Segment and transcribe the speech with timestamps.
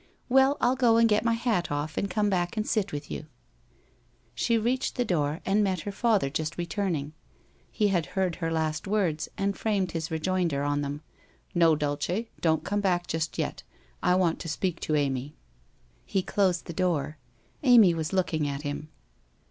[0.29, 3.27] Well, I'll go and get my hat off and come back and sit with you/
[4.33, 7.13] She reached the door, and met her father just returning.
[7.69, 12.63] He had heard her last words and framed his rejoinder on them:* No, Dulce, don't
[12.63, 13.61] come back just yet.
[14.01, 15.35] I want to speak to Amy/
[16.03, 17.19] He closed the door.
[17.61, 18.89] Amy was looking at him.